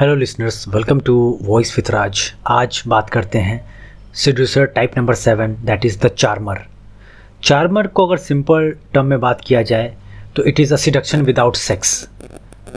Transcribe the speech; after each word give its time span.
Hello 0.00 0.14
listeners 0.14 0.68
welcome 0.68 0.98
to 1.00 1.14
voice 1.42 1.72
with 1.76 1.90
Raj 1.90 2.20
आज 2.46 2.82
बात 2.86 3.08
करते 3.10 3.38
हैं 3.38 3.56
seducer 4.14 4.64
type 4.64 4.92
number 4.98 5.14
seven 5.14 5.54
that 5.64 5.84
is 5.86 5.98
the 6.00 6.08
charmer 6.08 6.58
charmer 7.44 7.86
को 7.86 8.06
अगर 8.06 8.16
सिंपल 8.16 8.70
टर्म 8.94 9.06
में 9.06 9.20
बात 9.20 9.40
किया 9.46 9.62
जाए 9.62 9.96
तो 10.36 10.44
it 10.44 10.60
is 10.60 10.74
a 10.74 10.76
seduction 10.76 11.22
without 11.22 11.56
sex 11.56 12.08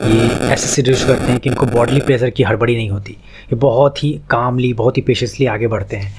ये 0.04 0.26
ऐसे 0.52 0.66
सीड्यूस 0.66 1.04
करते 1.04 1.30
हैं 1.32 1.38
कि 1.40 1.50
इनको 1.50 1.66
बॉडली 1.66 2.00
प्लेजर 2.00 2.30
की 2.30 2.42
हड़बड़ी 2.42 2.76
नहीं 2.76 2.90
होती। 2.90 3.12
ये 3.12 3.56
बहुत 3.56 4.02
ही 4.04 4.10
कामली 4.30 4.72
बहुत 4.72 4.96
ही 4.96 5.02
पेशेंसली 5.02 5.46
आगे 5.46 5.66
बढ़ते 5.66 5.96
हैं। 5.96 6.12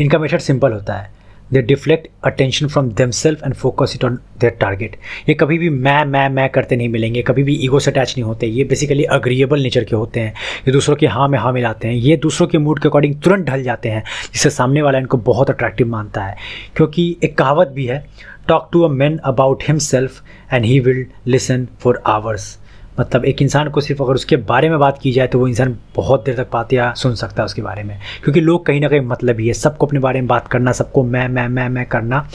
इनका 0.00 0.18
मेथड 0.18 0.40
सिंपल 0.40 0.72
होता 0.72 0.94
है। 0.94 1.10
They 1.52 1.62
deflect 1.62 2.08
attention 2.24 2.68
from 2.68 2.88
themselves 3.10 3.42
and 3.44 3.54
focus 3.54 3.92
it 3.96 4.04
on 4.04 4.18
their 4.40 4.56
target 4.60 4.96
ये 5.28 5.34
कभी 5.34 5.58
भी 5.58 5.70
मैं 5.70 6.04
मैं 6.04 6.28
मैं 6.28 6.48
करते 6.50 6.76
नहीं 6.76 6.88
मिलेंगे, 6.88 7.22
कभी 7.22 7.42
भी 7.42 7.54
ईगो 7.64 7.78
से 7.78 7.90
अटैच 7.90 8.14
नहीं 8.16 8.24
होते। 8.24 8.46
ये 8.46 8.64
बेसिकली 8.64 9.04
अग्रीएबल 9.04 9.62
नेचर 9.62 9.84
के 9.84 9.96
होते 9.96 10.20
हैं। 10.20 10.32
ये 10.66 10.72
दूसरों 10.72 10.96
के 10.96 11.06
हाँ 11.06 11.28
में 11.28 11.38
हाँ 11.38 11.52
मिलाते 11.52 11.88
हैं। 11.88 11.94
ये 11.94 12.16
दूसरों 12.16 12.48
के 12.48 12.58
मूड 12.58 12.80
के 12.82 12.88
अकॉर्डिंग 12.88 13.14
तुरंत 13.22 13.46
ढल 13.46 13.62
जाते 13.62 13.88
हैं, 13.88 14.02
जिससे 14.32 14.50
सामने 14.50 14.82
वाला 14.82 14.98
इनको 14.98 15.16
बहुत 15.24 15.50
अट्रैक्टिव 15.50 15.88
मानता 15.88 16.24
है। 16.24 16.36
क्योंकि 16.76 17.16
एक 17.24 17.36
कहावत 17.38 17.68
भी 17.74 17.86
है 17.86 18.04
talk 18.48 18.68
to 18.72 18.82
a 18.82 18.88
man 18.90 19.18
about 19.26 19.62
himself 19.78 20.22
and 20.52 20.64
he 20.64 20.78
will 20.80 21.04
listen 21.26 21.66
for 21.80 22.02
hours 22.06 22.56
मतलब 23.00 23.24
एक 23.24 23.42
इंसान 23.42 23.68
को 23.70 23.80
सिर्फ़ 23.80 24.02
अगर 24.02 24.14
उसके 24.14 24.36
बारे 24.36 24.68
में 24.68 24.78
बात 24.78 24.98
की 24.98 25.12
जाए 25.12 25.26
तो 25.26 25.38
वो 25.38 25.48
इंसान 25.48 25.76
बहुत 25.96 26.24
देर 26.24 26.36
तक 26.36 26.50
बात 26.52 26.72
या 26.72 26.92
सुन 26.92 27.14
सकता 27.14 27.42
है 27.42 27.44
उसके 27.44 27.62
बारे 27.62 27.82
में। 27.82 27.98
क्योंकि 28.24 28.40
लोग 28.40 28.64
कहीं 28.66 28.80
ना 28.80 28.88
कहीं 28.88 29.00
मतलब 29.00 29.40
ही 29.40 29.46
है, 29.46 29.52
सबको 29.52 29.86
अपने 29.86 30.00
बारे 30.00 30.20
में 30.20 30.28
बात 30.28 30.48
करना, 30.48 30.72
सबको 30.72 31.02
मैं 31.02 31.28
मैं 31.28 31.48
मैं 31.48 31.68
मैं 31.68 31.86
करना 31.86 32.28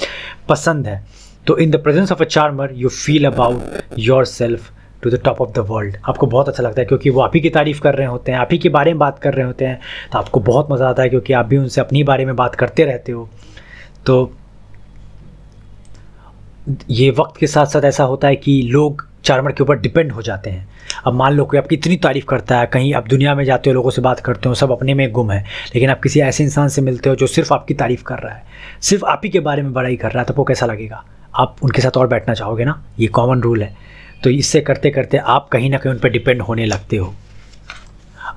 पसंद 0.50 0.88
है। 0.88 1.04
तो 1.48 1.58
in 1.58 1.72
the 1.72 1.76
presence 1.76 2.12
of 2.12 2.22
a 2.22 2.26
charmer 2.26 2.72
you 2.74 2.90
feel 2.90 3.26
about 3.26 4.00
yourself 4.26 4.72
to 5.04 5.10
the 5.10 5.20
top 5.24 5.42
of 5.42 5.52
the 5.52 5.66
world 5.70 5.98
आपको 6.06 6.28
बहुत 6.28 6.50
अच्छा 6.50 6.64
लगता 6.64 6.82
है 6.82 6.86
क्योंकि 6.86 7.10
वो 7.10 7.22
आप 7.22 7.32
ही 7.36 7.42
की 7.42 7.50
तारीफ़ 7.50 7.82
कर 7.82 7.96
रहे 7.96 8.08
होते 8.08 8.32
हैं, 8.32 8.40
आप 8.40 8.50
ही 8.52 8.58
के 8.58 8.70
बारे 8.70 8.92
में 8.92 9.00
बात 9.00 9.20
कर 9.20 9.34
रहे 9.34 9.46
होते 9.46 9.66
हैं। 9.66 9.80
तो 10.12 10.20
आपको 10.20 10.40
बहुत 10.40 10.72
मज़ा 10.72 10.90
आता 10.90 11.04
है 11.04 11.10
क्योंकि 11.10 11.34
आप 11.34 11.46
भी 11.46 11.58
उनसे 11.58 11.82
अपनी 11.82 12.04
बारे 12.04 12.26
में 12.26 12.36
बात 12.36 12.56
करते 12.56 12.86
रहते 12.86 13.12
हो। 13.12 13.30
तो 14.06 14.32
ये 16.90 17.10
वक्त 17.12 17.38
के 17.38 17.48
साथ 17.48 17.66
साथ 17.66 17.82
ऐसा 17.82 18.04
होता 18.04 18.28
है 18.28 18.36
कि 18.36 18.62
लोग 18.62 19.08
चार्मर 19.24 19.52
के 19.52 19.64
ऊपर 19.64 19.80
डिपेंड 19.80 20.12
हो 20.12 20.22
जाते 20.22 20.50
हैं। 20.50 20.68
अब 21.08 21.14
मान 21.14 21.34
लो 21.34 21.46
कोई 21.46 21.60
आपकी 21.60 21.76
इतनी 21.76 21.96
तारीफ़ 21.98 22.26
करता 22.26 22.60
है, 22.60 22.66
कहीं 22.66 22.94
आप 22.94 23.08
दुनिया 23.08 23.36
में 23.36 23.44
जाते 23.46 23.70
हो, 23.70 23.74
लोगों 23.74 23.90
से 23.90 24.02
बात 24.02 24.20
करते 24.20 24.50
हो, 24.50 24.56
सब 24.56 24.72
अपने 24.72 24.94
में 24.94 25.12
गुम 25.12 25.32
है, 25.32 25.44
लेकिन 25.76 25.90
आप 25.90 26.02
किसी 26.02 26.20
ऐसे 26.20 26.44
इंसान 26.44 26.68
से 26.68 26.82
मिलते 26.82 27.10
हो 27.10 27.16
जो 27.16 27.28
सिर्फ़ 27.28 27.54
आपकी 27.54 27.74
तारीफ़ 27.74 28.04
कर 28.04 28.20
रहा 28.20 28.34
है, 28.34 28.44
सिर्फ़ 28.82 29.06
आप 29.06 29.22
ही 29.24 29.30
के 29.30 29.40
बारे 29.40 29.62
में 29.62 29.74
बड़ाई 29.74 29.96
कर 29.96 30.12
रहा 30.12 30.20
है 30.20 30.26
तो 30.26 30.34
वो 30.34 30.44
कैसा 30.44 30.66
लगेगा? 30.66 31.04
आप 31.36 31.56
उनके 31.64 31.82
साथ 31.82 31.98
और 31.98 32.08
बैठना 32.08 32.34
चाहोगे 32.34 32.66
ना? 32.66 32.82
ये 33.00 33.08
कॉमन 33.08 33.42
रूल 33.42 33.64
है। 33.64 33.76
तो 34.24 34.30
इससे 34.30 34.62
करते 34.62 34.90
करते 34.90 35.18
आप 35.18 35.48
कहीं 35.50 35.70
ना 35.70 35.78
कहीं 35.78 35.94
उन 35.94 36.00
पर 36.00 36.10
डिपेंड 36.10 36.42
होने 36.42 36.66
लगते 36.66 36.98
हो। 36.98 37.14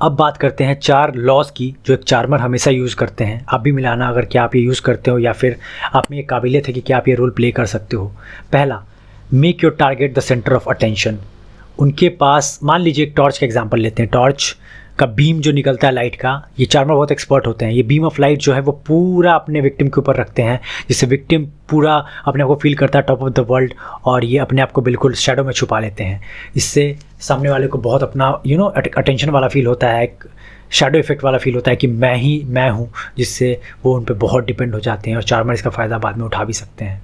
अब 0.02 0.12
बात 0.12 0.36
करते 0.36 0.64
हैं 0.64 0.78
चार 0.80 1.14
लॉज 1.14 1.50
की, 1.50 1.74
जो 1.86 1.94
एक 1.94 2.04
चार्मर 2.04 2.38
हमेशा 2.38 2.70
यूज़ 2.70 2.96
करते 2.96 3.24
हैं। 3.24 3.44
आप 3.48 3.60
भी 3.60 3.72
मिलाना 3.72 4.08
अगर 4.08 4.24
क्या 4.24 4.42
आप 4.42 4.56
ये 4.56 4.62
यूज़ 4.62 4.82
करते 4.82 5.10
हो 5.10 5.18
या 5.18 5.32
फिर 5.32 5.56
आप 5.94 6.10
में 6.10 6.18
ये 6.18 6.24
काबिलियत 6.24 6.66
है 6.66 6.72
कि 6.74 6.80
क्या 6.80 6.96
आप 6.96 7.08
ये 7.08 7.14
रोल 7.14 7.30
प्ले 7.30 7.50
कर 7.50 7.66
सकते 7.66 7.96
हो। 7.96 8.12
पहला 8.52 8.82
make 9.30 9.64
your 9.64 9.72
target 9.78 10.14
the 10.14 10.20
centre 10.20 10.52
of 10.52 10.69
attention 10.70 11.19
उनके 11.78 12.08
पास, 12.10 12.58
मान 12.62 12.80
लीजिए 12.80 13.05
एक 13.06 13.12
टॉर्च 13.16 13.38
का 13.38 13.46
एग्ज़ाम्पल 13.46 13.78
लेते 13.78 14.02
हैं 14.02 14.10
टॉर्च 14.10 14.55
का 14.98 15.06
बीम 15.08 15.41
जो 15.41 15.52
निकलता 15.52 15.86
है 15.86 15.92
लाइट 15.94 16.14
का, 16.16 16.30
ये 16.58 16.66
चार्मर 16.66 16.94
बहुत 16.94 17.10
एक्सपर्ट 17.12 17.47
होते 17.47 17.64
हैं। 17.64 17.72
ये 17.72 17.82
बीम 17.82 18.04
ऑफ़ 18.04 18.20
लाइट 18.20 18.38
जो 18.38 18.52
है 18.52 18.60
वो 18.60 18.72
पूरा 18.86 19.32
अपने 19.34 19.60
विक्टिम 19.60 19.88
के 19.88 20.00
ऊपर 20.00 20.16
रखते 20.16 20.42
हैं, 20.42 20.60
जिससे 20.88 21.06
विक्टिम 21.06 21.44
पूरा 21.70 21.94
अपने 22.27 22.42
आप 22.42 22.48
को 22.48 22.54
फील 22.62 22.74
करता 22.74 22.98
है 22.98 23.04
टॉप 23.04 23.22
ऑफ़ 23.22 23.32
द 23.32 23.47
वर्ल्ड 23.48 23.74
और 24.04 24.24
ये 24.24 24.38
अपने 24.38 24.62
आप 24.62 24.72
को 24.72 24.82
बिल्कुल 24.82 25.14
शेडो 25.14 25.44
में 25.44 25.52
छुपा 25.52 25.80
लेते 25.80 26.04
हैं। 26.04 26.20
इससे 26.56 26.94
सामने 27.20 27.50
वाले 27.50 27.66
को 27.66 27.78
बहुत 27.80 28.02
अपना 28.02 28.41
यू 28.47 28.58
नो 28.58 28.66
अटेंशन 28.66 29.30
वाला 29.30 29.48
फील 29.48 29.66
होता 29.66 29.88
है, 29.88 30.02
एक 30.04 30.24
शेडो 30.70 30.98
इफ़ेक्ट 30.98 31.24
वाला 31.24 31.38
फील 31.38 31.54
होता 31.54 31.70
है 31.70 31.77
कि 31.77 31.86
मैं 31.86 32.14
ही, 32.16 32.42
मैं 32.47 32.69
हूँ, 32.70 32.91
जिससे 33.16 33.58
वो 33.84 33.97
उन 33.97 34.04
पर 34.04 34.14
बहुत 34.16 34.47
डिपेंड 34.47 34.74
हो 34.74 34.80
जाते 34.80 35.10
हैं 35.10 35.16
और 35.16 35.22
चार्मर 35.24 35.54
इसका 35.54 35.70
फ़ायदा 35.70 35.98
बाद 35.98 36.16
में 36.16 36.24
उठा 36.24 36.44
भी 36.44 36.52
सकते 36.52 36.84
हैं। 36.84 37.02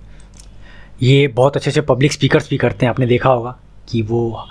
ये 1.03 1.27
बहुत 1.29 1.57
अच्छे 1.57 1.71
अच्छे 1.71 1.81
पब्लिक 1.81 2.13
स्पीकर्स 2.13 2.49
भी 2.51 2.57
करते 2.57 2.87
हैं, 2.87 2.91
आपने 2.91 3.07
देखा 3.07 3.31
होगा 3.31 3.57
कि 3.89 4.03
वो 4.03 4.47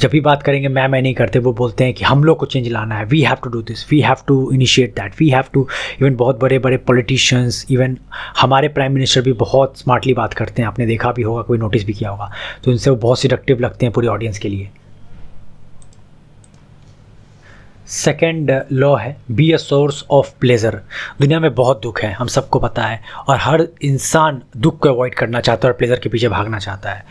जब 0.00 0.10
भी 0.10 0.20
बात 0.20 0.42
करेंगे, 0.42 0.68
मैं 0.68 0.86
मैं 0.88 1.00
नहीं 1.02 1.14
करते, 1.14 1.38
वो 1.38 1.52
बोलते 1.52 1.84
हैं 1.84 1.94
कि 1.94 2.04
हम 2.04 2.24
लोग 2.24 2.36
को 2.38 2.46
चेंज 2.46 2.68
लाना 2.68 2.94
है 2.94 3.04
we 3.04 3.20
have 3.20 3.36
to 3.44 3.50
do 3.50 3.62
this 3.62 3.86
we 3.90 4.00
have 4.00 4.16
to 4.28 4.50
initiate 4.52 4.94
that 4.94 5.14
we 5.20 5.28
have 5.30 5.44
to 5.54 5.66
even 6.02 6.16
बहुत 6.16 6.40
बड़े 6.40 6.58
बड़े 6.58 6.76
पॉलिटिशियंस 6.86 7.64
इवन 7.70 7.96
हमारे 8.40 8.68
प्राइम 8.68 8.92
मिनिस्टर 8.92 9.20
भी 9.20 9.32
बहुत 9.34 9.78
स्मार्टली 9.78 10.14
बात 10.14 10.34
करते 10.34 10.62
हैं, 10.62 10.68
आपने 10.68 10.86
देखा 10.86 11.12
भी 11.12 11.22
होगा, 11.22 11.42
कोई 11.42 11.58
नोटिस 11.58 11.86
भी 11.86 11.92
किया 11.92 12.10
होगा 12.10 12.30
तो 12.64 12.70
उनसे 12.70 12.90
वो 12.90 12.96
बहुत 12.96 13.18
सिडक्टिव 13.18 13.60
लगते 13.60 13.86
हैं 13.86 13.92
पूरी 13.92 14.06
ऑडियंस 14.08 14.38
के 14.38 14.48
लिए। 14.48 14.70
सेकेंड 17.86 18.50
लॉ 18.72 18.94
है 18.96 19.16
be 19.30 19.50
a 19.52 19.56
source 19.56 20.04
of 20.10 20.32
pleasure 20.40 20.80
दुनिया 21.20 21.40
में 21.40 21.54
बहुत 21.54 21.82
दुख 21.82 22.00
है, 22.02 22.12
हम 22.12 22.26
सबको 22.26 22.58
पता 22.58 22.82
है, 22.82 23.00
और 23.28 23.38
हर 23.40 23.66
इंसान 23.82 24.42
दुख 24.56 24.78
को 24.78 24.88
अवॉइड 24.88 25.14
करना 25.14 25.40
चाहता 25.40 25.68
है 25.68 25.72
और 25.72 25.78
प्लेजर 25.78 25.98
के 25.98 26.08
पीछे 26.08 26.28
भागना 26.28 26.58
चाहता 26.58 26.92
है। 26.92 27.04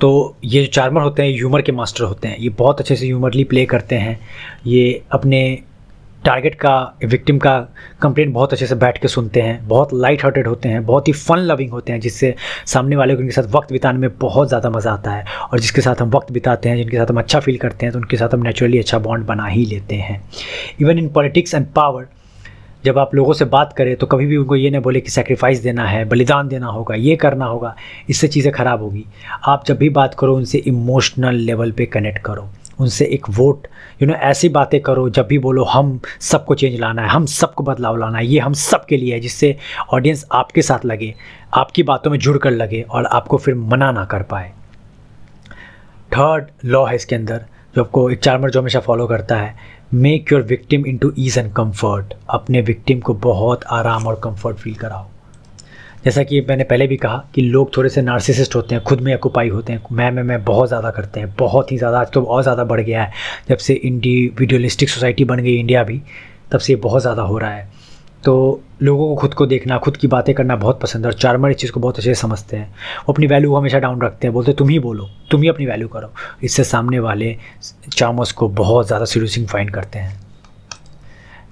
तो 0.00 0.36
ये 0.44 0.62
जो 0.64 0.70
चार्मर 0.72 1.02
होते 1.02 1.22
हैं 1.22 1.30
ह्यूमर 1.30 1.62
के 1.62 1.72
मास्टर 1.72 2.04
होते 2.04 2.28
हैं, 2.28 2.36
ये 2.38 2.48
बहुत 2.48 2.80
अच्छे 2.80 2.96
से 2.96 3.06
ह्यूमरली 3.06 3.44
प्ले 3.44 3.64
करते 3.66 3.94
हैं। 3.94 4.18
ये 4.66 5.02
अपने 5.12 5.42
टारगेट 6.24 6.54
का 6.54 6.72
विक्टिम 7.04 7.38
का 7.38 7.58
कंप्लेंट 8.02 8.32
बहुत 8.34 8.52
अच्छे 8.52 8.66
से 8.66 8.74
बैठ 8.74 8.98
के 8.98 9.08
सुनते 9.08 9.40
हैं, 9.40 9.68
बहुत 9.68 9.94
लाइट 9.94 10.22
हार्टेड 10.22 10.46
होते 10.46 10.68
हैं, 10.68 10.84
बहुत 10.86 11.08
ही 11.08 11.12
फन 11.12 11.38
लविंग 11.40 11.70
होते 11.70 11.92
हैं, 11.92 12.00
जिससे 12.00 12.34
सामने 12.66 12.96
वाले 12.96 13.14
को 13.14 13.20
उनके 13.20 13.32
साथ 13.32 13.50
वक्त 13.52 13.72
बिताने 13.72 13.98
में 13.98 14.18
बहुत 14.18 14.48
ज़्यादा 14.48 14.70
मज़ा 14.70 14.92
आता 14.92 15.10
है 15.10 15.24
और 15.42 15.60
जिसके 15.60 15.80
साथ 15.80 16.02
हम 16.02 16.10
वक्त 16.10 16.32
बिताते 16.32 16.68
हैं, 16.68 16.76
जिनके 16.76 16.96
साथ 16.96 17.10
हम 17.10 17.18
अच्छा 17.18 17.40
फील 17.40 17.58
करते 17.58 17.86
हैं 17.86 17.92
तो 17.92 17.98
उनके 17.98 18.16
साथ 18.16 18.34
हम 18.34 18.42
नेचुरली 18.42 18.78
अच्छा 18.78 18.98
बॉन्ड 18.98 19.26
बना 19.26 19.46
ही 19.46 19.64
लेते 19.66 19.96
हैं। 19.96 20.22
Even 20.80 20.98
in 20.98 21.08
politics 21.10 21.54
and 21.54 21.66
power 21.76 22.06
जब 22.84 22.98
आप 22.98 23.14
लोगों 23.14 23.32
से 23.32 23.44
बात 23.46 23.72
करें 23.72 23.94
तो 23.96 24.06
कभी 24.06 24.26
भी 24.26 24.36
उनको 24.36 24.56
ये 24.56 24.70
ना 24.70 24.80
बोले 24.80 25.00
कि 25.00 25.10
सेक्रीफाइस 25.10 25.62
देना 25.62 25.84
है, 25.84 26.04
बलिदान 26.04 26.48
देना 26.48 26.66
होगा, 26.66 26.94
ये 26.94 27.16
करना 27.16 27.46
होगा, 27.46 27.74
इससे 28.10 28.28
चीज़ें 28.28 28.52
ख़राब 28.52 28.82
होगी। 28.82 29.04
आप 29.46 29.64
जब 29.66 29.78
भी 29.78 29.88
बात 29.90 30.14
करो, 30.14 30.36
उनसे 30.36 30.58
इमोशनल 30.58 31.34
लेवल 31.36 31.72
पे 31.72 31.86
कनेक्ट 31.86 32.18
करो। 32.18 32.48
उनसे 32.80 33.04
एक 33.04 33.28
वोट 33.30 33.66
यू 34.02 34.08
नो 34.08 34.14
ऐसी 34.14 34.48
बातें 34.48 34.80
करो, 34.80 35.08
जब 35.10 35.26
भी 35.26 35.38
बोलो, 35.38 35.64
हम 35.64 36.00
सबको 36.20 36.54
चेंज 36.54 36.78
लाना 36.80 37.02
है, 37.02 37.08
हम 37.08 37.26
सबको 37.26 37.64
बदलाव 37.64 37.96
लाना 37.96 38.18
है, 38.18 38.26
ये 38.26 38.38
हम 38.38 38.52
सब 38.52 38.84
के 38.84 38.96
लिए 38.96 39.14
है, 39.14 39.20
जिससे 39.20 39.56
ऑडियंस 39.92 40.26
आपके 40.32 40.62
साथ 40.62 40.84
लगे, 40.84 41.14
आपकी 41.54 41.82
बातों 41.82 42.10
में 42.10 42.18
जुड़ 42.18 42.36
कर 42.38 42.50
लगे 42.50 42.82
और 42.82 43.06
आपको 43.06 43.36
फिर 43.36 43.54
मना 43.54 43.90
ना 43.92 44.04
कर 44.04 44.22
पाए. 44.22 44.52
थर्ड 46.12 46.46
लॉ 46.64 46.84
है 46.86 46.94
इसके 46.94 47.16
अंदर, 47.16 47.44
जो 47.74 47.82
आपको 47.82 48.10
एक 48.10 48.20
चार्मर 48.20 48.50
जो 48.50 48.60
हमेशा 48.60 48.80
फॉलो 48.80 49.06
करता 49.06 49.36
है 49.36 49.78
make 49.94 50.32
your 50.32 50.42
victim 50.42 50.86
into 50.86 51.12
ease 51.18 51.38
and 51.38 51.52
comfort 51.52 52.14
अपने 52.30 52.60
विक्टिम 52.60 53.00
को 53.00 53.14
बहुत 53.14 53.64
आराम 53.70 54.06
और 54.06 54.20
कंफर्ट 54.24 54.56
फील 54.56 54.74
कराओ। 54.74 55.06
जैसा 56.04 56.22
कि 56.22 56.40
मैंने 56.40 56.64
पहले 56.64 56.86
भी 56.86 56.96
कहा 56.96 57.24
कि 57.34 57.42
लोग 57.42 57.76
थोड़े 57.76 57.88
से 57.88 58.02
नार्सिसिस्ट 58.02 58.54
होते 58.56 58.74
हैं, 58.74 58.82
खुद 58.84 59.00
में 59.00 59.12
अकुपाई 59.14 59.48
होते 59.48 59.72
हैं, 59.72 59.82
मैं 59.92 60.10
मैं 60.10 60.22
मैं 60.22 60.42
बहुत 60.44 60.68
ज़्यादा 60.68 60.90
करते 60.90 61.20
हैं, 61.20 61.34
बहुत 61.38 61.72
ही 61.72 61.76
ज़्यादा, 61.78 62.00
आज 62.00 62.12
तो 62.12 62.20
बहुत 62.20 62.42
ज़्यादा 62.42 62.64
बढ़ 62.64 62.80
गया 62.80 63.02
है। 63.02 63.12
जब 63.48 63.56
से 63.56 63.74
इंडिविजुअलिस्टिक 63.74 64.90
सोसाइटी 64.90 65.24
बन 65.24 65.38
गई 65.38 65.54
इंडिया 65.56 65.82
भी, 65.84 66.00
तब 66.52 66.58
से 66.58 66.76
बहुत 66.76 67.02
ज़्यादा 67.02 67.22
हो 67.22 67.38
रहा 67.38 67.50
है। 67.50 67.68
तो 68.24 68.62
लोगों 68.82 69.06
को 69.08 69.14
खुद 69.16 69.34
को 69.34 69.46
देखना, 69.46 69.78
खुद 69.78 69.96
की 69.96 70.06
बातें 70.06 70.34
करना 70.34 70.56
बहुत 70.56 70.80
पसंद 70.80 71.04
है 71.04 71.12
और 71.12 71.18
चार्मर 71.18 71.50
इस 71.50 71.56
चीज़ 71.56 71.72
को 71.72 71.80
बहुत 71.80 71.98
अच्छे 71.98 72.14
से 72.14 72.20
समझते 72.20 72.56
हैं। 72.56 72.68
वो 72.98 73.12
अपनी 73.12 73.26
वैल्यू 73.26 73.54
हमेशा 73.54 73.78
डाउन 73.78 74.02
रखते 74.02 74.26
हैं, 74.26 74.34
बोलते 74.34 74.52
तुम 74.52 74.68
ही 74.68 74.78
बोलो, 74.78 75.08
तुम 75.30 75.42
ही 75.42 75.48
अपनी 75.48 75.66
वैल्यू 75.66 75.88
करो। 75.88 76.12
इससे 76.42 76.64
सामने 76.64 76.98
वाले 76.98 77.36
चार्मर्स 77.92 78.32
को 78.32 78.48
बहुत 78.48 78.86
ज़्यादा 78.86 79.04
सीड्यूसिंग 79.04 79.46
फाइन 79.46 79.68
करते 79.68 79.98
हैं। 79.98 80.20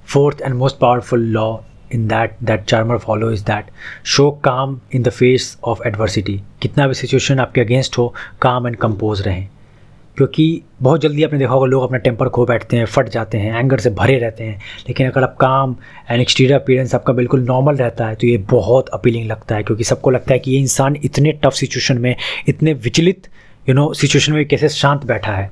Fourth 0.07 0.43
and 0.43 0.55
most 0.55 0.79
powerful 0.79 1.25
law 1.27 1.57
in 1.95 2.07
that 2.09 2.35
that 2.43 2.65
charmer 2.65 2.99
follow 2.99 3.31
is 3.31 3.45
that 3.45 3.65
show 4.07 4.31
calm 4.31 4.81
in 4.95 5.03
the 5.03 5.09
face 5.09 5.57
of 5.65 5.87
adversity 5.87 6.41
कितना 6.63 6.87
भी 6.87 6.95
सिचुएशन 6.95 7.39
आपके 7.39 7.61
अगेंस्ट 7.61 7.99
हो 7.99 8.15
काम 8.43 8.67
एंड 8.67 8.77
कंपोज 8.77 9.23
रहें। 9.23 9.49
क्योंकि 10.17 10.63
बहुत 10.83 11.01
जल्दी 11.01 11.25
आपने 11.25 11.39
देखा 11.39 11.53
होगा, 11.53 11.67
लोग 11.67 11.83
अपना 11.83 11.99
टेम्पर 11.99 12.29
खो 12.29 12.45
बैठते 12.47 12.77
हैं, 12.77 12.85
फट 12.85 13.09
जाते 13.09 13.39
हैं 13.39 13.59
एंगर 13.59 13.79
से 13.79 13.91
भरे 13.91 14.19
रहते 14.19 14.45
हैं। 14.45 14.57
लेकिन 14.89 15.11
अगर 15.11 15.23
आप 15.23 15.37
काम 15.41 15.77
एंड 16.11 16.21
एक्सटीरियर 16.21 16.59
अपीयरेंस 16.61 16.95
आपका 16.95 17.13
बिल्कुल 17.13 17.45
नॉर्मल 17.45 17.77
रहता 17.77 18.07
है 18.07 18.15
तो 18.15 18.27
ये 18.27 18.39
बहुत 18.51 18.89
अपीलिंग 18.89 19.27
लगता 19.27 19.57
है। 19.57 19.63
क्योंकि 19.63 19.85
सबको 19.85 20.11
लगता 20.11 20.33
है 20.33 20.39
कि 20.39 20.51
ये 20.51 20.59
इंसान 20.59 20.97
इतने 21.05 21.33
टफ 21.33 21.53
सिचुएशन 21.53 21.99
में, 21.99 22.15
इतने 22.49 22.73
विचलित 22.73 23.29
यू 23.69 23.75
नो 23.75 23.93
सिचुएशन 23.95 24.33
में 24.33 24.45
कैसे 24.49 24.69
शांत 24.69 25.05
बैठा 25.07 25.33
है। 25.33 25.51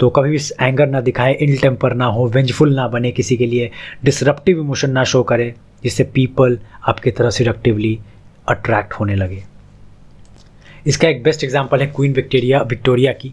तो 0.00 0.08
कभी 0.10 0.30
भी 0.30 0.38
एंगर 0.60 0.86
ना 0.86 1.00
दिखाए 1.00 1.32
इल 1.32 1.56
टेम्पर 1.58 1.94
ना 1.94 2.06
हो 2.06 2.26
वेंजफुल 2.26 2.74
ना 2.74 2.88
बने 2.88 3.10
किसी 3.10 3.36
के 3.36 3.46
लिए 3.46 3.70
डिसरप्टिव 4.04 4.60
इमोशन 4.60 4.90
ना 4.90 5.04
शो 5.04 5.22
करे। 5.22 5.54
जिससे 5.82 6.04
पीपल 6.04 6.58
आपकी 6.88 7.10
तरह 7.10 7.30
सिडक्टिवली 7.30 7.98
अट्रैक्ट 8.48 8.92
होने 8.92 9.14
लगे। 9.14 9.42
इसका 10.86 11.08
एक 11.08 11.22
बेस्ट 11.22 11.44
एग्ज़ाम्पल 11.44 11.80
है 11.80 11.86
क्वीन 11.86 12.12
विक्टोरिया 12.12 12.60
विक्टोरिया 12.62 13.12
की, 13.12 13.32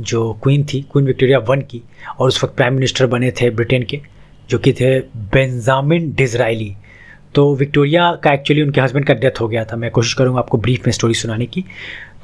जो 0.00 0.32
क्वीन 0.42 0.64
थी, 0.64 0.80
क्वीन 0.82 1.06
विक्टोरिया 1.06 1.38
वन 1.40 1.60
की, 1.60 1.82
और 2.18 2.28
उस 2.28 2.42
वक्त 2.44 2.56
प्राइम 2.56 2.74
मिनिस्टर 2.74 3.06
बने 3.06 3.30
थे 3.30 3.50
ब्रिटेन 3.50 3.82
के, 3.82 4.00
जो 4.50 4.58
कि 4.58 4.72
थे 4.72 4.98
बेंजामिन 5.32 6.12
डिजराइली। 6.12 6.74
तो 7.34 7.54
विक्टोरिया 7.56 8.10
का 8.24 8.32
एक्चुअली 8.32 8.62
उनके 8.62 8.80
हस्बैंड 8.80 9.06
का 9.06 9.14
डेथ 9.14 9.40
हो 9.40 9.48
गया 9.48 9.64
था। 9.64 9.76
मैं 9.76 9.90
कोशिश 9.90 10.14
करूँगा 10.14 10.38
आपको 10.38 10.58
ब्रीफ 10.58 10.86
में 10.86 10.92
स्टोरी 10.92 11.14
सुनाने 11.14 11.46
की। 11.46 11.64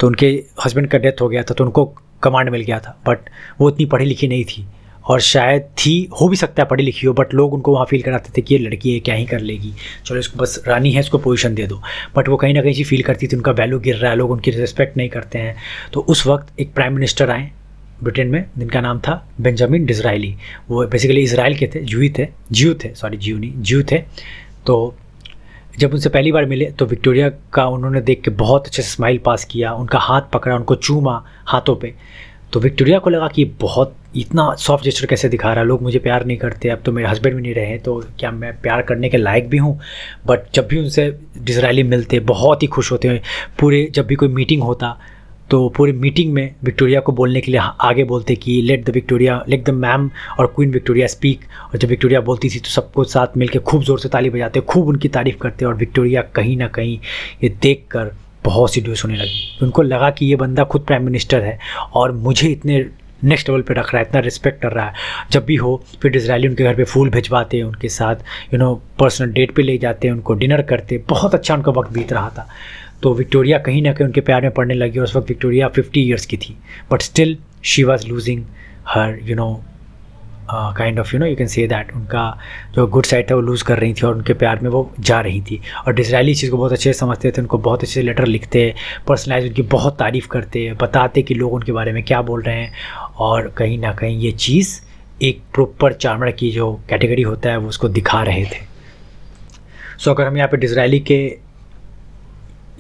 तो 0.00 0.06
उनके 0.06 0.28
हस्बैंड 0.64 0.88
का 0.88 0.98
डेथ 0.98 1.20
हो 1.20 1.28
गया 1.28 1.42
था 1.42 1.54
तो 1.54 1.64
उनको 1.64 1.84
कमांड 2.22 2.48
मिल 2.50 2.62
गया 2.62 2.78
था। 2.80 2.98
बट 3.06 3.30
वो 3.60 3.70
इतनी 3.70 3.86
पढ़ी 3.86 4.04
लिखी 4.04 4.28
नहीं 4.28 4.44
थी। 4.44 4.64
और 5.08 5.20
शायद 5.20 5.62
थी, 5.78 6.08
हो 6.20 6.28
भी 6.28 6.36
सकता 6.36 6.62
है 6.62 6.68
पढ़ी 6.68 6.84
लिखी 6.84 7.06
हो 7.06 7.12
बट 7.12 7.34
लोग 7.34 7.54
उनको 7.54 7.72
वहाँ 7.72 7.86
फील 7.86 8.02
कराते 8.02 8.32
थे 8.36 8.42
कि 8.42 8.54
ये 8.54 8.60
लड़की 8.60 8.92
है, 8.94 9.00
क्या 9.00 9.14
ही 9.14 9.24
कर 9.26 9.40
लेगी। 9.40 9.72
चलो 10.06 10.18
इसको 10.18 10.38
बस 10.38 10.62
रानी 10.68 10.92
है, 10.92 11.00
इसको 11.00 11.18
पोजीशन 11.18 11.54
दे 11.54 11.66
दो। 11.66 11.80
बट 12.16 12.28
वो 12.28 12.36
कहीं 12.36 12.54
ना 12.54 12.62
कहीं 12.62 12.74
चीज़ 12.74 12.88
फील 12.88 13.02
करती 13.02 13.26
थी, 13.26 13.36
उनका 13.36 13.52
वैल्यू 13.52 13.78
गिर 13.80 13.96
रहा 13.96 14.10
है, 14.10 14.16
लोग 14.16 14.30
उनकी 14.30 14.50
रिस्पेक्ट 14.50 14.96
नहीं 14.96 15.08
करते 15.08 15.38
हैं। 15.38 15.56
तो 15.92 16.00
उस 16.00 16.26
वक्त 16.26 16.60
एक 16.60 16.74
प्राइम 16.74 16.94
मिनिस्टर 16.94 17.30
आए 17.30 17.50
ब्रिटेन 18.02 18.28
में, 18.28 18.44
जिनका 18.58 18.80
नाम 18.80 18.98
था 18.98 19.14
बेंजामिन 19.40 19.86
डिजराइली 19.86 20.34
वो 20.68 20.86
बेसिकली 20.86 21.22
इसराइल 21.22 21.56
के 21.56 21.66
थे 21.66 21.80
जूही 21.80 22.10
थे 22.18 22.26
ज्यू 22.52 22.74
थे 22.74 22.94
सॉरी 22.94 23.16
ज्यू 23.16 23.38
नहीं 23.38 23.62
ज्यू 23.62 23.82
थे। 23.82 23.98
तो 24.66 24.94
जब 25.78 25.92
उनसे 25.94 26.08
पहली 26.08 26.32
बार 26.32 26.46
मिले 26.46 26.64
तो 26.70 26.86
विक्टोरिया 26.86 27.28
का 27.52 27.66
उन्होंने 27.66 28.00
देख 28.00 28.22
के 28.22 28.30
बहुत 28.30 28.66
अच्छे 28.66 28.82
से 28.82 28.88
स्माइल 28.88 29.18
पास 29.18 29.44
किया, 29.44 29.72
उनका 29.72 29.98
हाथ 29.98 30.22
पकड़ा, 30.32 30.54
उनको 30.56 30.74
चूमा 30.74 31.22
हाथों 31.46 31.76
पे। 31.76 31.94
तो 32.52 32.60
विक्टोरिया 32.60 32.98
को 32.98 33.10
लगा 33.10 33.28
कि 33.28 33.44
बहुत 33.60 33.94
इतना 34.16 34.54
सॉफ्ट 34.58 34.84
जेस्टर 34.84 35.06
कैसे 35.06 35.28
दिखा 35.28 35.48
रहा 35.48 35.60
है? 35.60 35.66
लोग 35.66 35.82
मुझे 35.82 35.98
प्यार 35.98 36.24
नहीं 36.26 36.36
करते, 36.36 36.68
अब 36.68 36.82
तो 36.84 36.92
मेरे 36.92 37.08
हस्बैंड 37.08 37.34
भी 37.36 37.42
नहीं 37.42 37.54
रहे 37.54 37.76
तो 37.78 38.02
क्या 38.18 38.30
मैं 38.32 38.52
प्यार 38.60 38.82
करने 38.82 39.08
के 39.08 39.16
लायक 39.16 39.48
भी 39.48 39.58
हूँ? 39.58 39.78
बट 40.26 40.52
जब 40.54 40.66
भी 40.68 40.78
उनसे 40.78 41.10
डिजराइली 41.38 41.82
मिलते, 41.84 42.20
बहुत 42.20 42.62
ही 42.62 42.68
खुश 42.68 42.92
होते 42.92 43.08
हैं। 43.08 43.22
पूरे 43.60 43.86
जब 43.94 44.06
भी 44.06 44.14
कोई 44.14 44.28
मीटिंग 44.30 44.62
होता 44.62 44.98
तो 45.50 45.68
पूरी 45.76 45.92
मीटिंग 45.94 46.32
में 46.32 46.54
विक्टोरिया 46.64 47.00
को 47.00 47.12
बोलने 47.12 47.40
के 47.40 47.50
लिए 47.52 47.60
आगे 47.80 48.04
बोलते 48.04 48.34
कि 48.36 48.60
let 48.62 48.84
the 48.86 48.90
Victoria 48.90 49.42
let 49.48 49.64
the 49.64 49.70
ma'am 49.74 50.10
और 50.38 50.46
क्वीन 50.56 50.72
विक्टोरिया 50.72 51.06
स्पीक 51.06 51.44
और 51.64 51.78
जब 51.78 51.88
विक्टोरिया 51.88 52.20
बोलती 52.20 52.48
थी 52.50 52.58
तो 52.58 52.70
सबको 52.70 53.04
साथ 53.04 53.36
मिलकर 53.36 53.58
खूब 53.60 53.82
ज़ोर 53.82 53.98
से 54.00 54.08
ताली 54.08 54.30
बजाते, 54.30 54.60
खूब 54.60 54.88
उनकी 54.88 55.08
तारीफ़ 55.08 55.36
करते। 55.42 55.64
और 55.64 55.74
विक्टोरिया 55.74 56.22
कहीं 56.34 56.56
ना 56.56 56.66
कहीं 56.68 56.98
ये 57.42 57.48
देख 57.62 57.84
कर 57.90 58.12
बहुत 58.44 58.72
सीड्यूस 58.74 59.04
होने 59.04 59.16
लगी। 59.16 59.58
उनको 59.62 59.82
लगा 59.82 60.10
कि 60.10 60.26
ये 60.26 60.36
बंदा 60.36 60.64
खुद 60.64 60.82
प्राइम 60.82 61.04
मिनिस्टर 61.04 61.40
है 61.40 61.58
और 61.94 62.12
मुझे 62.12 62.48
इतने 62.48 62.86
नेक्स्ट 63.24 63.48
लेवल 63.48 63.62
पे 63.62 63.74
रख 63.74 63.92
रहा 63.94 64.02
है, 64.02 64.08
इतना 64.08 64.20
रिस्पेक्ट 64.20 64.60
कर 64.62 64.72
रहा 64.72 64.86
है। 64.86 64.94
जब 65.30 65.44
भी 65.44 65.56
हो, 65.56 65.84
फिर 66.02 66.10
डिजराइली 66.12 66.48
उनके 66.48 66.64
घर 66.64 66.74
पे 66.74 66.84
फूल 66.84 67.10
भिजवाते 67.10 67.56
हैं 67.56 67.64
उनके 67.64 67.88
साथ 67.88 68.16
यू 68.54 68.58
नो 68.58 68.74
पर्सनल 68.98 69.32
डेट 69.32 69.54
पे 69.54 69.62
ले 69.62 69.78
जाते 69.78 70.08
हैं, 70.08 70.14
उनको 70.14 70.34
डिनर 70.34 70.62
करते 70.62 71.04
बहुत 71.08 71.34
अच्छा 71.34 71.54
उनका 71.54 71.72
वक्त 71.72 71.92
बीत 71.92 72.12
रहा 72.12 72.28
था। 72.28 72.48
तो 73.02 73.14
विक्टोरिया 73.14 73.58
कहीं 73.58 73.82
ना 73.82 73.92
कहीं 73.92 74.06
उनके 74.06 74.20
प्यार 74.20 74.42
में 74.42 74.50
पड़ने 74.50 74.74
लगी 74.74 74.98
और 74.98 75.04
उस 75.04 75.16
वक्त 75.16 75.28
विक्टोरिया 75.28 75.68
फिफ्टी 75.68 76.00
ईयर्स 76.00 76.26
की 76.26 76.36
थी। 76.36 76.56
But 76.92 77.02
still 77.02 77.36
she 77.64 77.82
was 77.82 78.06
losing 78.06 78.44
her 78.88 79.18
you 79.22 79.36
know 79.36 79.64
kind 80.50 80.98
of 80.98 81.14
you 81.14 81.20
know 81.20 81.26
you 81.26 81.36
can 81.36 81.46
say 81.46 81.66
that 81.68 81.92
उनका 81.96 82.38
जो 82.74 82.86
गुड 82.86 83.04
साइड 83.04 83.30
था 83.30 83.34
वो 83.34 83.40
लूज़ 83.40 83.64
कर 83.64 83.78
रही 83.78 83.94
थी 83.94 84.06
और 84.06 84.14
उनके 84.14 84.34
प्यार 84.34 84.60
में 84.60 84.70
वो 84.70 84.90
जा 85.00 85.20
रही 85.20 85.40
थी। 85.40 85.60
और 85.86 85.94
डिजराइली 85.94 86.34
चीज़ 86.34 86.50
को 86.50 86.56
बहुत 86.56 86.72
अच्छे 86.72 86.92
से 86.92 86.98
समझते 86.98 87.30
थे 87.30 87.40
उनको 87.40 87.58
बहुत 87.58 87.82
अच्छे 87.82 87.92
से 87.94 88.02
लेटर 88.02 88.26
लिखते 88.26 88.74
पर्सनलाइज 89.08 89.46
उनकी 89.46 89.62
बहुत 89.62 89.98
तारीफ़ 89.98 90.28
करते 90.28 90.72
बताते 90.72 91.22
कि 91.22 91.34
लोग 91.34 91.52
उनके 91.52 91.72
बारे 91.72 91.92
में 91.92 92.02
क्या 92.02 92.22
बोल 92.22 92.42
रहे 92.42 92.56
हैं। 92.56 92.72
और 93.16 93.48
कहीं 93.48 93.78
ना 93.78 93.92
कहीं 93.92 94.18
ये 94.18 94.32
चीज़ 94.32 94.80
एक 95.22 95.42
प्रॉपर 95.54 95.92
चार्मर 95.92 96.30
की 96.30 96.50
जो 96.50 96.72
कैटेगरी 96.88 97.22
होता 97.22 97.50
है 97.50 97.56
वो 97.56 97.68
उसको 97.68 97.88
दिखा 97.88 98.22
रहे 98.22 98.44
थे। 98.44 98.66
सो 99.98 100.10
so, 100.10 100.16
अगर 100.16 100.26
हम 100.26 100.36
यहाँ 100.36 100.48
पे 100.48 100.56
डिजराइली 100.56 101.00
के 101.00 101.18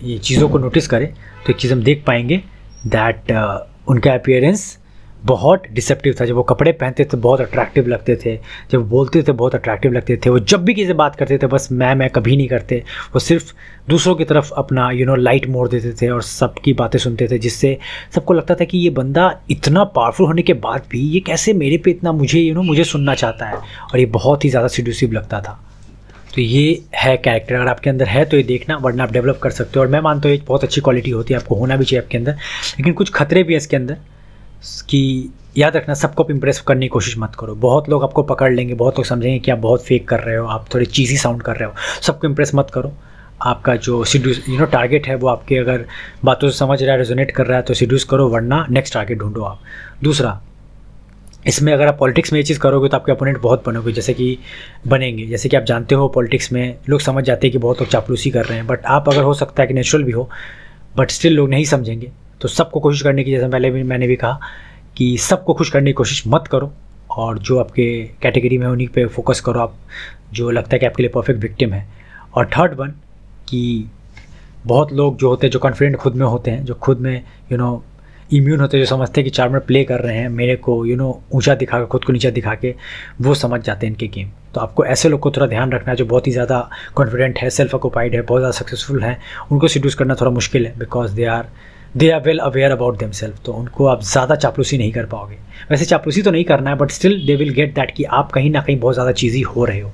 ये 0.02 0.18
चीज़ों 0.18 0.48
को 0.48 0.58
नोटिस 0.58 0.86
करें 0.88 1.12
तो 1.46 1.52
एक 1.52 1.56
चीज़ 1.56 1.72
हम 1.72 1.82
देख 1.82 2.04
पाएँगे 2.06 2.42
दैट 2.86 3.32
uh, 3.32 3.58
उनका 3.88 4.12
अपियरेंस 4.12 4.78
बहुत 5.24 5.62
डिसेप्टिव 5.72 6.14
था। 6.20 6.24
जब 6.24 6.34
वो 6.34 6.42
कपड़े 6.42 6.72
पहनते 6.72 7.04
थे, 7.04 7.16
बहुत 7.16 7.40
अट्रैक्टिव 7.40 7.88
लगते 7.88 8.16
थे। 8.16 8.36
जब 8.70 8.88
बोलते 8.88 9.22
थे, 9.22 9.32
बहुत 9.32 9.54
अट्रैक्टिव 9.54 9.92
लगते 9.92 10.16
थे। 10.16 10.30
वो 10.30 10.38
जब 10.38 10.64
भी 10.64 10.74
किसी 10.74 10.86
से 10.86 10.92
बात 10.92 11.16
करते 11.16 11.38
थे, 11.38 11.46
बस 11.46 11.68
मैं 11.72 11.94
मैं 11.94 12.08
कभी 12.10 12.36
नहीं 12.36 12.48
करते। 12.48 12.82
वो 13.14 13.18
सिर्फ़ 13.18 13.52
दूसरों 13.88 14.14
की 14.14 14.24
तरफ़ 14.24 14.52
अपना 14.52 14.90
यू 14.90 15.06
नो 15.06 15.14
लाइट 15.14 15.46
मोड़ 15.46 15.68
देते 15.68 15.92
थे 15.92 16.08
और 16.08 16.22
सबकी 16.22 16.72
बातें 16.72 16.98
सुनते 16.98 17.28
थे, 17.28 17.38
जिससे 17.38 17.76
सबको 18.14 18.34
लगता 18.34 18.54
था 18.54 18.64
कि 18.64 18.78
ये 18.78 18.90
बंदा 18.90 19.30
इतना 19.50 19.84
पावरफुल 19.84 20.26
होने 20.26 20.42
के 20.42 20.52
बाद 20.56 20.82
भी 20.90 21.00
ये 21.00 21.20
कैसे 21.20 21.52
मेरे 21.54 21.78
पे 21.78 21.90
इतना 21.90 22.12
मुझे 22.12 22.40
यू 22.40 22.54
नो 22.54 22.62
मुझे 22.62 22.84
सुनना 22.84 23.14
चाहता 23.14 23.46
है? 23.46 23.56
और 23.84 23.98
ये 23.98 24.06
बहुत 24.08 24.44
ही 24.44 24.50
ज़्यादा 24.50 24.68
सिड्यूसिव 24.68 25.12
लगता 25.12 25.40
था। 25.40 25.58
तो 26.34 26.42
ये 26.42 26.82
है 26.94 27.16
कैरेक्टर 27.16 27.54
अगर 27.54 27.68
आपके 27.68 27.90
अंदर 27.90 28.06
है 28.06 28.24
तो 28.24 28.36
ये 28.36 28.42
देखना, 28.42 28.76
वरना 28.76 29.02
आप 29.02 29.12
डेवलप 29.12 29.40
कर 29.42 29.50
सकते 29.50 29.78
हो। 29.78 29.84
और 29.84 29.90
मैं 29.90 30.00
मानता 30.00 30.28
हूँ 30.28 30.36
एक 30.36 30.44
बहुत 30.48 30.64
अच्छी 30.64 30.80
क्वालिटी 30.80 31.10
होती 31.10 31.34
है। 31.34 31.40
आपको 31.40 31.54
होना 31.54 31.76
भी 31.76 31.84
चाहिए 31.84 32.02
आपके 32.02 32.18
अंदर। 32.18 32.32
लेकिन 32.32 32.92
कुछ 32.92 33.10
खतरे 33.10 33.42
भी 33.42 33.52
है 33.52 33.56
इसके 33.56 33.76
अंदर। 33.76 33.96
कि 34.62 35.28
याद 35.58 35.76
रखना, 35.76 35.94
सबको 35.94 36.26
इम्प्रेस 36.30 36.60
करने 36.60 36.80
की 36.80 36.88
कोशिश 36.88 37.18
मत 37.18 37.34
करो। 37.38 37.54
बहुत 37.54 37.88
लोग 37.88 38.02
आपको 38.02 38.22
पकड़ 38.22 38.52
लेंगे, 38.52 38.74
बहुत 38.74 38.98
लोग 38.98 39.06
समझेंगे 39.06 39.38
कि 39.38 39.50
आप 39.50 39.58
बहुत 39.58 39.84
फेक 39.84 40.08
कर 40.08 40.20
रहे 40.20 40.36
हो, 40.36 40.46
आप 40.46 40.66
थोड़ी 40.74 40.86
चीज़ी 40.86 41.16
साउंड 41.16 41.42
कर 41.42 41.56
रहे 41.56 41.68
हो। 41.68 41.74
सबको 42.02 42.26
इम्प्रेस 42.26 42.54
मत 42.54 42.70
करो। 42.74 42.92
आपका 43.42 43.74
जो 43.76 44.02
सीड्यूस 44.04 44.42
यू 44.48 44.58
नो 44.58 44.64
टारगेट 44.64 45.06
है, 45.06 45.14
वो 45.14 45.28
आपके 45.28 45.56
अगर 45.56 45.84
बातों 46.24 46.48
से 46.50 46.58
समझ 46.58 46.82
रहा 46.82 46.92
है 46.92 46.98
रेजोनेट 46.98 47.30
कर 47.30 47.46
रहा 47.46 47.56
है 47.56 47.62
तो 47.62 47.74
सीड्यूस 47.74 48.04
करो, 48.04 48.28
वरना 48.28 48.66
नेक्स्ट 48.70 48.94
टारगेट 48.94 49.18
ढूंढो 49.18 49.42
आप। 49.42 49.60
दूसरा, 50.02 50.40
इसमें 51.46 51.72
अगर 51.72 51.86
आप 51.86 51.98
पॉलिटिक्स 51.98 52.32
में 52.32 52.38
ये 52.40 52.44
चीज़ 52.44 52.58
करोगे 52.58 52.88
तो 52.88 52.96
आपके 52.96 53.12
अपोनेंट 53.12 53.40
बहुत 53.40 53.62
बनोगे, 53.66 53.92
जैसे 53.92 54.14
कि 54.14 54.38
बनेंगे। 54.88 55.26
जैसे 55.26 55.48
कि 55.48 55.56
आप 55.56 55.64
जानते 55.64 55.94
हो 55.94 56.08
पॉलिटिक्स 56.08 56.52
में 56.52 56.78
लोग 56.88 57.00
समझ 57.00 57.24
जाते 57.24 57.46
हैं 57.46 57.52
कि 57.52 57.58
बहुत 57.58 57.80
लोग 57.80 57.90
चापलूसी 57.90 58.30
कर 58.30 58.44
रहे 58.44 58.58
हैं 58.58 58.66
बट 58.66 58.86
आप 58.86 59.08
अगर 59.08 59.22
हो 59.22 59.34
सकता 59.34 59.62
है 59.62 59.66
कि 59.68 59.74
नेचुरल 59.74 60.04
भी 60.04 60.12
हो 60.12 60.28
बट 60.96 61.10
स्टिल 61.10 61.34
लोग 61.34 61.50
नहीं 61.50 61.64
समझेंगे। 61.64 62.10
तो 62.40 62.48
सबको 62.48 62.80
कोशिश 62.80 63.02
करने 63.02 63.24
की, 63.24 63.30
जैसे 63.30 63.48
पहले 63.48 63.70
भी 63.70 63.82
मैंने 63.82 64.06
भी 64.06 64.16
कहा 64.16 64.40
कि 64.96 65.16
सबको 65.20 65.54
खुश 65.54 65.70
करने 65.70 65.90
की 65.90 65.94
कोशिश 65.94 66.22
मत 66.26 66.46
करो 66.46 66.72
और 67.10 67.38
जो 67.38 67.58
आपके 67.58 67.88
कैटेगरी 68.22 68.58
में 68.58 68.66
उन्हीं 68.66 68.88
पे 68.88 69.06
फोकस 69.06 69.40
करो 69.40 69.60
आप, 69.60 69.74
जो 70.32 70.50
लगता 70.50 70.74
है 70.74 70.78
कि 70.78 70.86
आपके 70.86 71.02
लिए 71.02 71.10
परफेक्ट 71.10 71.40
विक्टिम 71.40 71.72
है। 71.72 71.86
और 72.34 72.46
थर्ड 72.46 72.74
वन, 72.74 72.88
कि 73.48 73.88
बहुत 74.66 74.92
लोग 74.92 75.16
जो 75.18 75.28
होते 75.28 75.46
हैं, 75.46 75.52
जो 75.52 75.58
कॉन्फिडेंट 75.58 75.96
खुद 75.96 76.14
में 76.14 76.26
होते 76.26 76.50
हैं, 76.50 76.64
जो 76.64 76.74
खुद 76.76 77.00
में 77.00 77.22
यू 77.52 77.58
नो 77.58 77.82
इम्यून 78.32 78.60
होते 78.60 78.76
हैं, 78.76 78.84
जो 78.84 78.88
समझते 78.88 79.20
हैं 79.20 79.24
कि 79.24 79.30
चार्मर 79.30 79.58
प्ले 79.60 79.82
कर 79.84 80.00
रहे 80.00 80.16
हैं, 80.16 80.28
मेरे 80.30 80.56
को 80.56 80.84
यू 80.86 80.96
नो 80.96 81.20
ऊँचा 81.34 81.54
दिखा, 81.54 81.84
खुद 81.84 82.04
को 82.04 82.12
नीचा 82.12 82.30
दिखा 82.30 82.54
के, 82.54 82.74
वो 83.20 83.34
समझ 83.34 83.60
जाते 83.60 83.86
हैं 83.86 83.92
इनके 83.92 84.06
गेम 84.08 84.30
तो 84.54 84.60
आपको 84.60 84.84
ऐसे 84.86 85.08
लोग 85.08 85.20
को 85.20 85.30
थोड़ा 85.30 85.46
ध्यान 85.46 85.72
रखना 85.72 85.90
है 85.90 85.96
जो 85.96 86.04
बहुत 86.06 86.26
ही 86.26 86.32
ज़्यादा 86.32 86.68
कॉन्फिडेंट 86.94 87.38
है 87.38 87.48
सेल्फ 87.50 87.74
ऑक्यूपाइड 87.74 88.14
है, 88.14 88.22
बहुत 88.22 88.40
ज़्यादा 88.40 88.58
सक्सेसफुल 88.58 89.02
है। 89.02 89.18
उनको 89.52 89.68
सीड्यूस 89.68 89.94
करना 89.94 90.14
थोड़ा 90.14 90.30
मुश्किल 90.32 90.66
है 90.66 90.78
because 90.78 91.14
they 91.14 91.24
are 91.26 91.48
they 91.96 92.10
are 92.10 92.20
well 92.22 92.38
aware 92.38 92.70
about 92.70 92.98
them 92.98 93.10
self 93.12 93.40
तो 93.44 93.52
उनको 93.52 93.86
आप 93.86 94.02
ज़्यादा 94.02 94.34
चापलूसी 94.36 94.78
नहीं 94.78 94.92
कर 94.92 95.06
पाओगे। 95.06 95.36
वैसे 95.70 95.84
चापलूसी 95.84 96.22
तो 96.22 96.30
नहीं 96.30 96.44
करना 96.44 96.70
है 96.70 96.76
but 96.76 96.90
still 96.90 97.26
they 97.26 97.36
will 97.36 97.52
get 97.54 97.74
that 97.74 97.94
कि 97.96 98.04
आप 98.04 98.32
कहीं 98.32 98.50
ना 98.50 98.60
कहीं 98.60 98.78
बहुत 98.80 98.94
ज़्यादा 98.94 99.12
चीज़ी 99.12 99.40
हो 99.42 99.64
रहे 99.64 99.80
हो। 99.80 99.92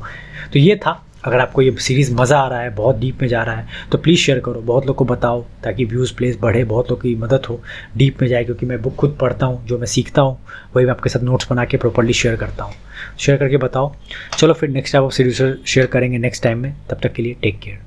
तो 0.53 0.59
ये 0.59 0.77
था, 0.77 1.01
अगर 1.25 1.41
आपको 1.41 1.63
ये 1.63 1.71
सीरीज़ 1.73 2.15
मज़ा 2.15 2.39
आ 2.39 2.49
रहा 2.49 2.61
है, 2.61 2.75
बहुत 2.75 2.97
डीप 2.99 3.23
में 3.23 3.29
जा 3.29 3.43
रहा 3.43 3.57
है 3.57 3.89
तो 3.93 3.99
प्लीज़ 3.99 4.19
शेयर 4.21 4.41
करो, 4.41 4.61
बहुत 4.63 4.87
लोग 4.87 4.97
को 4.97 5.05
बताओ, 5.05 5.41
ताकि 5.65 5.85
व्यूज़ 5.85 6.15
प्लेस 6.17 6.39
बढ़े, 6.41 6.65
बहुत 6.65 6.91
लोग 6.91 7.01
की 7.03 7.15
मदद 7.17 7.47
हो 7.47 7.61
डीप 7.97 8.23
में 8.23 8.29
जाए, 8.29 8.45
क्योंकि 8.45 8.67
मैं 8.67 8.81
बुक 8.83 8.95
खुद 8.97 9.17
पढ़ता 9.21 9.47
हूँ, 9.47 9.65
जो 9.67 9.79
मैं 9.79 9.87
सीखता 9.87 10.23
हूँ, 10.23 10.39
वही 10.77 10.85
मैं 10.85 10.93
आपके 10.93 11.11
साथ 11.11 11.23
नोट्स 11.23 11.51
बना 11.51 11.65
के 11.65 11.77
प्रॉपरली 11.77 12.13
शेयर 12.13 12.37
करता 12.37 12.65
हूँ। 12.65 12.75
शेयर 13.19 13.39
करके 13.39 13.57
बताओ। 13.57 13.93
चलो 14.39 14.55
फिर 14.55 14.71
नेक्स्ट 14.71 14.93
टाइम 14.93 15.05
आप 15.05 15.11
सीरीज़ 15.13 15.43
शेयर 15.65 15.87
करेंगे 15.87 16.19
नेक्स्ट 16.19 16.43
टाइम 16.43 16.59
में, 16.59 16.75
तब 16.91 17.01
तक 17.03 17.13
के 17.13 17.23
लिए 17.23 17.37
टेक 17.43 17.59
केयर 17.61 17.79